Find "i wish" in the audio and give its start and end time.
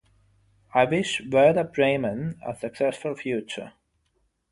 0.73-1.21